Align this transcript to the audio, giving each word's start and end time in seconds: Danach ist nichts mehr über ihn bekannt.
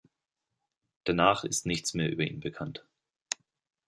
Danach 1.03 1.43
ist 1.43 1.67
nichts 1.67 1.93
mehr 1.93 2.09
über 2.11 2.23
ihn 2.23 2.39
bekannt. 2.39 2.83